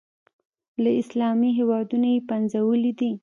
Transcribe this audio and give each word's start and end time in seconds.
له 0.83 0.91
اسلامي 1.01 1.49
هېوادونو 1.59 2.07
یې 2.13 2.19
پنځولي 2.29 2.91
دي. 2.99 3.11